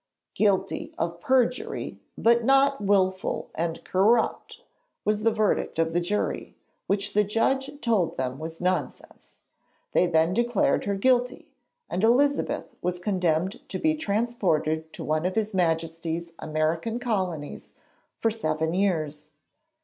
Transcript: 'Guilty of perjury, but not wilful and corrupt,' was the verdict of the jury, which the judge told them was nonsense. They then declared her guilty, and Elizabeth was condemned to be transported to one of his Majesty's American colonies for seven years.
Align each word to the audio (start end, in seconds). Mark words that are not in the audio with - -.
'Guilty 0.33 0.95
of 0.97 1.19
perjury, 1.21 1.99
but 2.17 2.43
not 2.43 2.81
wilful 2.81 3.51
and 3.53 3.83
corrupt,' 3.83 4.63
was 5.05 5.21
the 5.21 5.29
verdict 5.29 5.77
of 5.77 5.93
the 5.93 6.01
jury, 6.01 6.55
which 6.87 7.13
the 7.13 7.23
judge 7.23 7.69
told 7.81 8.17
them 8.17 8.39
was 8.39 8.59
nonsense. 8.59 9.41
They 9.91 10.07
then 10.07 10.33
declared 10.33 10.85
her 10.85 10.95
guilty, 10.95 11.53
and 11.87 12.03
Elizabeth 12.03 12.75
was 12.81 12.97
condemned 12.97 13.59
to 13.69 13.77
be 13.77 13.93
transported 13.93 14.91
to 14.93 15.03
one 15.03 15.23
of 15.27 15.35
his 15.35 15.53
Majesty's 15.53 16.33
American 16.39 16.97
colonies 16.97 17.73
for 18.17 18.31
seven 18.31 18.73
years. 18.73 19.33